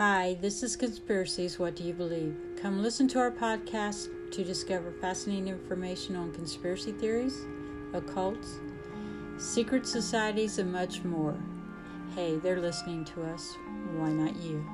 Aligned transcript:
Hi, 0.00 0.38
this 0.40 0.62
is 0.62 0.76
Conspiracies. 0.76 1.58
What 1.58 1.76
do 1.76 1.84
you 1.84 1.92
believe? 1.92 2.34
Come 2.56 2.82
listen 2.82 3.06
to 3.08 3.18
our 3.18 3.30
podcast 3.30 4.08
to 4.30 4.42
discover 4.42 4.92
fascinating 4.92 5.48
information 5.48 6.16
on 6.16 6.32
conspiracy 6.32 6.92
theories, 6.92 7.36
occults, 7.92 8.48
secret 9.36 9.86
societies, 9.86 10.58
and 10.58 10.72
much 10.72 11.04
more. 11.04 11.36
Hey, 12.14 12.38
they're 12.38 12.62
listening 12.62 13.04
to 13.12 13.24
us. 13.24 13.54
Why 13.92 14.08
not 14.08 14.36
you? 14.36 14.64